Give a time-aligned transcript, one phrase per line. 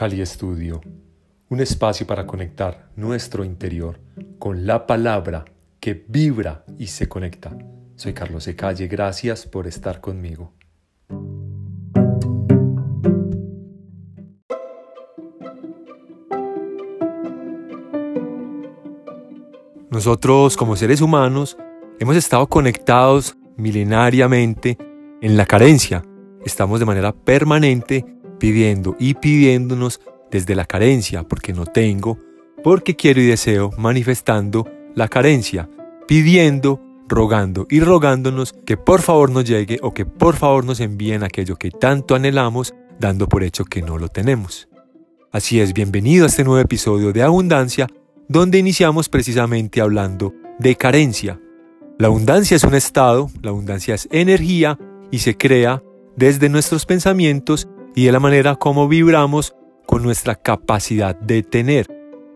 [0.00, 0.80] Cali Estudio,
[1.50, 4.00] un espacio para conectar nuestro interior
[4.38, 5.44] con la palabra
[5.78, 7.54] que vibra y se conecta.
[7.96, 8.56] Soy Carlos E.
[8.56, 10.54] Calle, gracias por estar conmigo.
[19.90, 21.58] Nosotros como seres humanos
[21.98, 24.78] hemos estado conectados milenariamente
[25.20, 26.02] en la carencia.
[26.42, 30.00] Estamos de manera permanente pidiendo y pidiéndonos
[30.32, 32.18] desde la carencia, porque no tengo,
[32.64, 35.70] porque quiero y deseo, manifestando la carencia,
[36.08, 41.22] pidiendo, rogando y rogándonos que por favor nos llegue o que por favor nos envíen
[41.22, 44.68] aquello que tanto anhelamos, dando por hecho que no lo tenemos.
[45.32, 47.86] Así es, bienvenido a este nuevo episodio de Abundancia,
[48.28, 51.40] donde iniciamos precisamente hablando de carencia.
[51.98, 54.78] La abundancia es un estado, la abundancia es energía
[55.10, 55.82] y se crea
[56.16, 59.54] desde nuestros pensamientos y de la manera como vibramos
[59.86, 61.86] con nuestra capacidad de tener.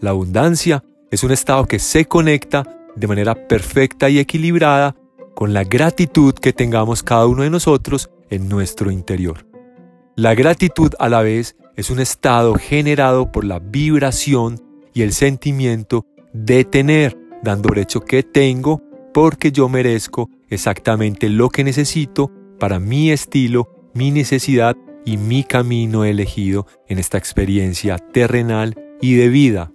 [0.00, 2.64] La abundancia es un estado que se conecta
[2.96, 4.96] de manera perfecta y equilibrada
[5.34, 9.46] con la gratitud que tengamos cada uno de nosotros en nuestro interior.
[10.16, 14.60] La gratitud a la vez es un estado generado por la vibración
[14.94, 21.50] y el sentimiento de tener, dando por hecho que tengo porque yo merezco exactamente lo
[21.50, 24.76] que necesito para mi estilo, mi necesidad
[25.06, 29.72] y mi camino elegido en esta experiencia terrenal y de vida.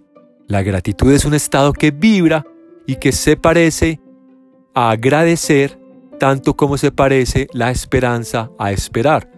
[0.47, 2.45] La gratitud es un estado que vibra
[2.85, 3.99] y que se parece
[4.75, 5.79] a agradecer
[6.19, 9.31] tanto como se parece la esperanza a esperar.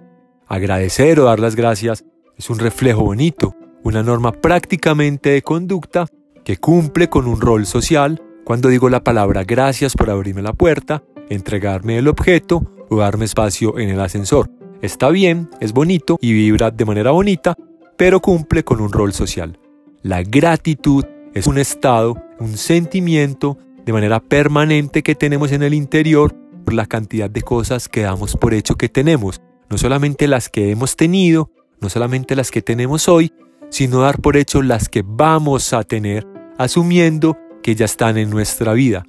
[0.48, 2.04] Agradecer o dar las gracias
[2.38, 6.08] es un reflejo bonito, una norma prácticamente de conducta
[6.44, 11.04] que cumple con un rol social cuando digo la palabra gracias por abrirme la puerta,
[11.30, 14.50] entregarme el objeto o darme espacio en el ascensor.
[14.84, 17.56] Está bien, es bonito y vibra de manera bonita,
[17.96, 19.58] pero cumple con un rol social.
[20.02, 26.36] La gratitud es un estado, un sentimiento de manera permanente que tenemos en el interior
[26.66, 30.72] por la cantidad de cosas que damos por hecho que tenemos, no solamente las que
[30.72, 31.50] hemos tenido,
[31.80, 33.32] no solamente las que tenemos hoy,
[33.70, 36.28] sino dar por hecho las que vamos a tener,
[36.58, 39.06] asumiendo que ya están en nuestra vida.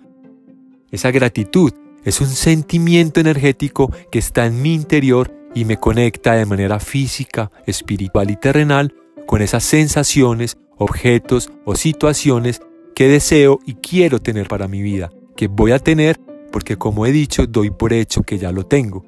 [0.93, 1.73] Esa gratitud
[2.05, 7.51] es un sentimiento energético que está en mi interior y me conecta de manera física,
[7.67, 8.95] espiritual y terrenal
[9.27, 12.61] con esas sensaciones, objetos o situaciones
[12.95, 16.21] que deseo y quiero tener para mi vida, que voy a tener
[16.55, 19.05] porque como he dicho, doy por hecho que ya lo tengo.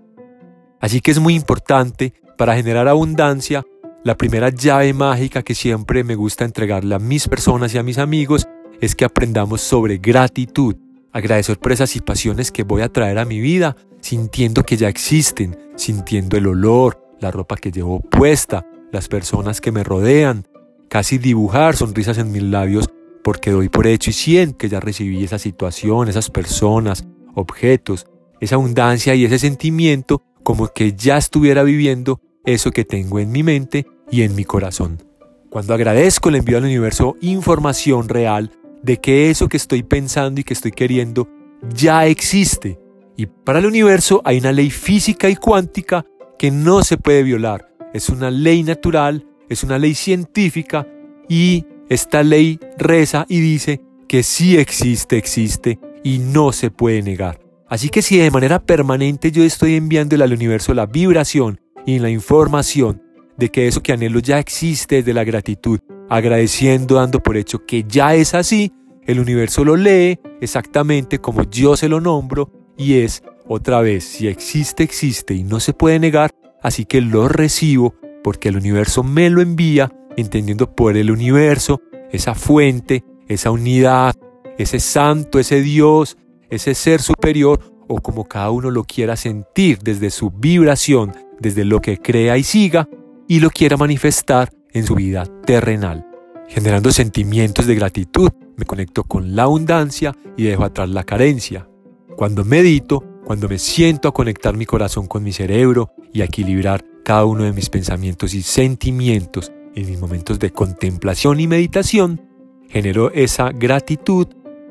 [0.80, 3.64] Así que es muy importante para generar abundancia,
[4.02, 7.98] la primera llave mágica que siempre me gusta entregarle a mis personas y a mis
[7.98, 8.48] amigos
[8.80, 10.74] es que aprendamos sobre gratitud,
[11.12, 15.58] agradecer por esas situaciones que voy a traer a mi vida, sintiendo que ya existen,
[15.76, 20.46] sintiendo el olor, la ropa que llevo puesta, las personas que me rodean,
[20.88, 22.88] casi dibujar sonrisas en mis labios
[23.22, 27.04] porque doy por hecho y siento que ya recibí esa situación, esas personas,
[27.34, 28.06] objetos,
[28.40, 33.42] esa abundancia y ese sentimiento como que ya estuviera viviendo eso que tengo en mi
[33.42, 35.02] mente y en mi corazón.
[35.50, 38.52] Cuando agradezco le envío al universo información real
[38.82, 41.28] de que eso que estoy pensando y que estoy queriendo
[41.74, 42.78] ya existe
[43.16, 46.04] y para el universo hay una ley física y cuántica
[46.38, 47.68] que no se puede violar.
[47.94, 50.86] Es una ley natural, es una ley científica
[51.28, 57.40] y esta ley reza y dice que sí existe, existe y no se puede negar.
[57.68, 62.10] Así que si de manera permanente yo estoy enviándole al universo la vibración y la
[62.10, 63.02] información
[63.36, 67.84] de que eso que anhelo ya existe desde la gratitud, agradeciendo, dando por hecho que
[67.88, 68.72] ya es así,
[69.06, 74.28] el universo lo lee exactamente como yo se lo nombro y es, otra vez, si
[74.28, 76.30] existe, existe y no se puede negar,
[76.62, 82.34] así que lo recibo porque el universo me lo envía, entendiendo por el universo esa
[82.34, 84.14] fuente, esa unidad,
[84.58, 86.16] ese santo, ese Dios,
[86.50, 91.80] ese ser superior, o como cada uno lo quiera sentir desde su vibración, desde lo
[91.80, 92.88] que crea y siga,
[93.28, 96.06] y lo quiera manifestar en su vida terrenal.
[96.48, 101.68] Generando sentimientos de gratitud, me conecto con la abundancia y dejo atrás la carencia.
[102.16, 106.82] Cuando medito, cuando me siento a conectar mi corazón con mi cerebro y a equilibrar
[107.04, 112.22] cada uno de mis pensamientos y sentimientos en mis momentos de contemplación y meditación,
[112.70, 114.28] genero esa gratitud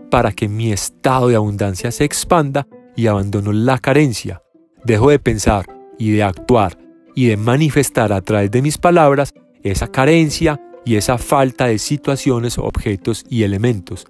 [0.09, 2.65] para que mi estado de abundancia se expanda
[2.95, 4.41] y abandono la carencia.
[4.83, 5.67] Dejo de pensar
[5.99, 6.79] y de actuar
[7.13, 12.57] y de manifestar a través de mis palabras esa carencia y esa falta de situaciones,
[12.57, 14.07] objetos y elementos.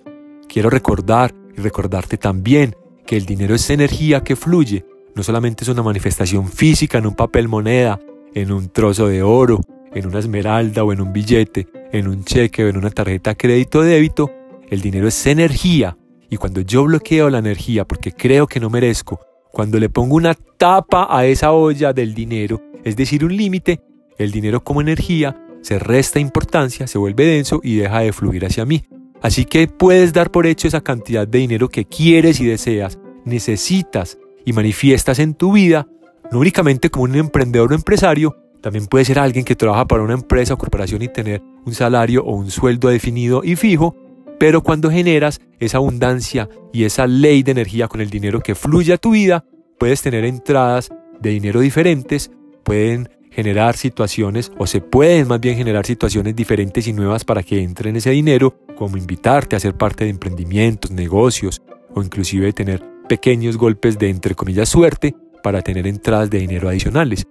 [0.47, 4.85] Quiero recordar y recordarte también que el dinero es energía que fluye,
[5.15, 7.99] no solamente es una manifestación física en un papel moneda,
[8.33, 9.61] en un trozo de oro,
[9.93, 13.79] en una esmeralda o en un billete, en un cheque o en una tarjeta crédito
[13.79, 14.31] o débito,
[14.69, 15.97] el dinero es energía.
[16.29, 19.19] Y cuando yo bloqueo la energía porque creo que no merezco,
[19.51, 23.79] cuando le pongo una tapa a esa olla del dinero, es decir, un límite,
[24.17, 28.65] el dinero como energía se resta importancia, se vuelve denso y deja de fluir hacia
[28.65, 28.83] mí.
[29.21, 34.17] Así que puedes dar por hecho esa cantidad de dinero que quieres y deseas, necesitas
[34.45, 35.87] y manifiestas en tu vida,
[36.31, 40.13] no únicamente como un emprendedor o empresario, también puede ser alguien que trabaja para una
[40.13, 43.95] empresa o corporación y tener un salario o un sueldo definido y fijo,
[44.39, 48.93] pero cuando generas esa abundancia y esa ley de energía con el dinero que fluye
[48.93, 49.45] a tu vida,
[49.77, 50.89] puedes tener entradas
[51.19, 52.31] de dinero diferentes,
[52.63, 57.61] pueden generar situaciones o se pueden más bien generar situaciones diferentes y nuevas para que
[57.61, 61.61] entren ese dinero, como invitarte a ser parte de emprendimientos, negocios
[61.93, 67.27] o inclusive tener pequeños golpes de entre comillas suerte para tener entradas de dinero adicionales.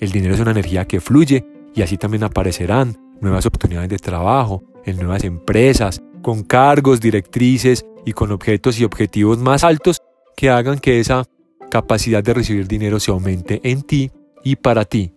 [0.00, 1.44] El dinero es una energía que fluye
[1.74, 8.12] y así también aparecerán nuevas oportunidades de trabajo en nuevas empresas, con cargos, directrices y
[8.12, 10.00] con objetos y objetivos más altos
[10.36, 11.24] que hagan que esa
[11.70, 14.10] capacidad de recibir dinero se aumente en ti
[14.42, 15.12] y para ti.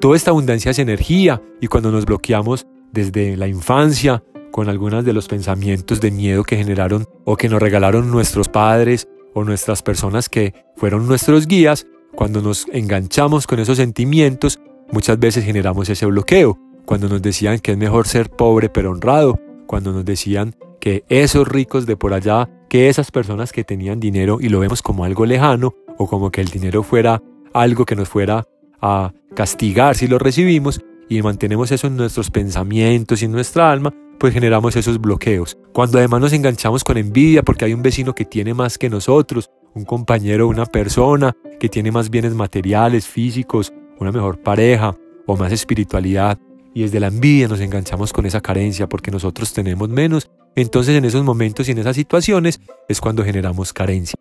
[0.00, 5.12] Toda esta abundancia es energía y cuando nos bloqueamos desde la infancia con algunos de
[5.12, 10.30] los pensamientos de miedo que generaron o que nos regalaron nuestros padres o nuestras personas
[10.30, 14.58] que fueron nuestros guías, cuando nos enganchamos con esos sentimientos,
[14.90, 16.58] muchas veces generamos ese bloqueo.
[16.86, 21.46] Cuando nos decían que es mejor ser pobre pero honrado, cuando nos decían que esos
[21.46, 25.26] ricos de por allá, que esas personas que tenían dinero y lo vemos como algo
[25.26, 28.46] lejano o como que el dinero fuera algo que nos fuera
[28.80, 33.92] a castigar si lo recibimos y mantenemos eso en nuestros pensamientos y en nuestra alma,
[34.18, 35.58] pues generamos esos bloqueos.
[35.72, 39.50] Cuando además nos enganchamos con envidia porque hay un vecino que tiene más que nosotros,
[39.74, 44.94] un compañero, una persona que tiene más bienes materiales, físicos, una mejor pareja
[45.26, 46.38] o más espiritualidad,
[46.74, 51.04] y desde la envidia nos enganchamos con esa carencia porque nosotros tenemos menos, entonces en
[51.04, 54.16] esos momentos y en esas situaciones es cuando generamos carencia.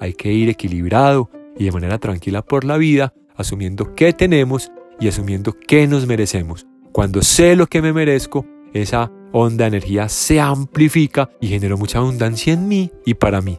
[0.00, 3.12] Hay que ir equilibrado y de manera tranquila por la vida
[3.42, 6.66] asumiendo qué tenemos y asumiendo qué nos merecemos.
[6.92, 11.98] Cuando sé lo que me merezco, esa onda de energía se amplifica y genero mucha
[11.98, 13.58] abundancia en mí y para mí.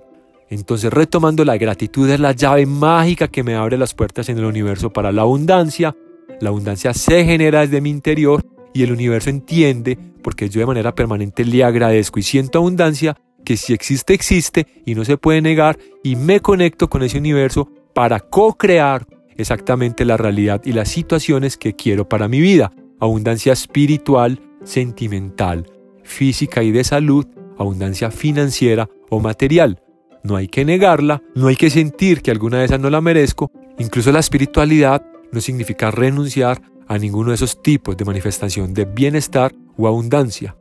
[0.49, 4.45] Entonces retomando la gratitud es la llave mágica que me abre las puertas en el
[4.45, 5.95] universo para la abundancia.
[6.39, 10.93] La abundancia se genera desde mi interior y el universo entiende, porque yo de manera
[10.93, 15.77] permanente le agradezco y siento abundancia, que si existe, existe y no se puede negar
[16.03, 19.05] y me conecto con ese universo para co-crear
[19.37, 22.71] exactamente la realidad y las situaciones que quiero para mi vida.
[22.99, 25.69] Abundancia espiritual, sentimental,
[26.03, 27.25] física y de salud,
[27.57, 29.81] abundancia financiera o material.
[30.23, 33.51] No hay que negarla, no hay que sentir que alguna de esas no la merezco.
[33.77, 39.53] Incluso la espiritualidad no significa renunciar a ninguno de esos tipos de manifestación de bienestar
[39.77, 40.55] o abundancia.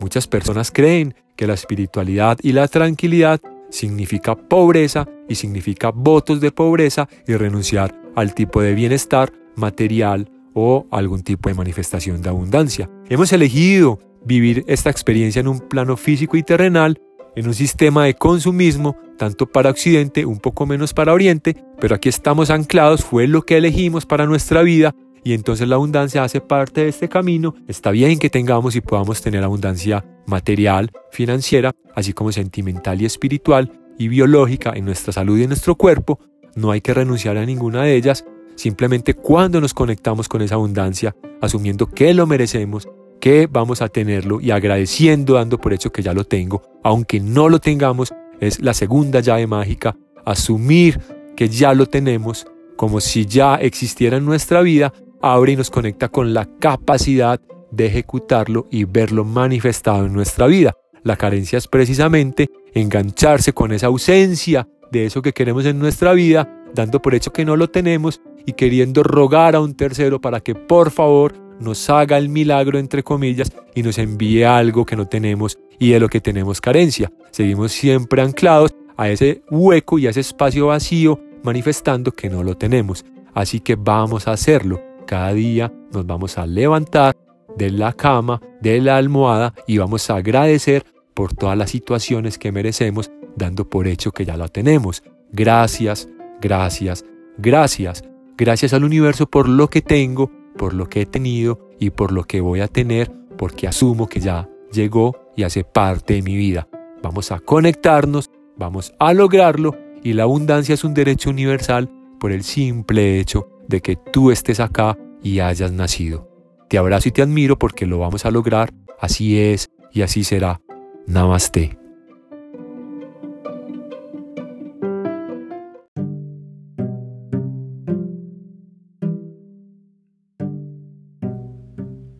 [0.00, 3.40] Muchas personas creen que la espiritualidad y la tranquilidad
[3.70, 10.86] significa pobreza y significa votos de pobreza y renunciar al tipo de bienestar material o
[10.90, 12.90] algún tipo de manifestación de abundancia.
[13.08, 17.00] Hemos elegido vivir esta experiencia en un plano físico y terrenal,
[17.34, 22.08] en un sistema de consumismo, tanto para Occidente, un poco menos para Oriente, pero aquí
[22.08, 26.82] estamos anclados, fue lo que elegimos para nuestra vida y entonces la abundancia hace parte
[26.82, 27.54] de este camino.
[27.68, 33.81] Está bien que tengamos y podamos tener abundancia material, financiera, así como sentimental y espiritual
[34.08, 36.18] biológica en nuestra salud y en nuestro cuerpo.
[36.54, 38.24] No hay que renunciar a ninguna de ellas.
[38.56, 42.88] Simplemente cuando nos conectamos con esa abundancia, asumiendo que lo merecemos,
[43.20, 47.48] que vamos a tenerlo y agradeciendo, dando por hecho que ya lo tengo, aunque no
[47.48, 51.00] lo tengamos, es la segunda llave mágica, asumir
[51.36, 54.92] que ya lo tenemos como si ya existiera en nuestra vida
[55.22, 57.40] abre y nos conecta con la capacidad
[57.70, 60.74] de ejecutarlo y verlo manifestado en nuestra vida.
[61.04, 66.48] La carencia es precisamente engancharse con esa ausencia de eso que queremos en nuestra vida,
[66.74, 70.54] dando por hecho que no lo tenemos y queriendo rogar a un tercero para que
[70.54, 75.58] por favor nos haga el milagro entre comillas y nos envíe algo que no tenemos
[75.78, 77.10] y de lo que tenemos carencia.
[77.30, 82.56] Seguimos siempre anclados a ese hueco y a ese espacio vacío manifestando que no lo
[82.56, 83.04] tenemos.
[83.34, 87.16] Así que vamos a hacerlo cada día nos vamos a levantar
[87.56, 92.52] de la cama, de la almohada y vamos a agradecer por todas las situaciones que
[92.52, 95.02] merecemos, dando por hecho que ya lo tenemos.
[95.32, 96.08] Gracias,
[96.40, 97.04] gracias,
[97.38, 98.04] gracias.
[98.36, 102.24] Gracias al universo por lo que tengo, por lo que he tenido y por lo
[102.24, 106.68] que voy a tener, porque asumo que ya llegó y hace parte de mi vida.
[107.02, 112.42] Vamos a conectarnos, vamos a lograrlo y la abundancia es un derecho universal por el
[112.42, 116.28] simple hecho de que tú estés acá y hayas nacido.
[116.68, 118.72] Te abrazo y te admiro porque lo vamos a lograr.
[118.98, 120.61] Así es y así será.
[121.06, 121.78] Namaste.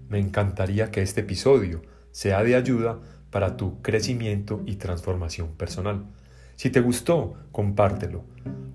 [0.09, 6.05] Me encantaría que este episodio sea de ayuda para tu crecimiento y transformación personal.
[6.57, 8.25] Si te gustó, compártelo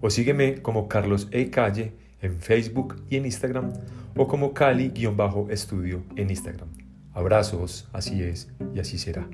[0.02, 1.50] o sígueme como Carlos E.
[1.50, 3.74] Calle en Facebook y en Instagram
[4.16, 6.70] o como Cali-estudio en Instagram.
[7.14, 9.28] Abrazos, así es y así será.